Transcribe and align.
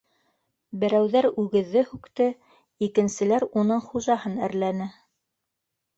Берәүҙәр 0.83 1.27
үгеҙҙе 1.43 1.83
һүкте, 1.91 2.29
икенселәр 2.89 3.47
уның 3.63 3.87
хужаһын 3.91 4.45
әрләне. 4.49 4.93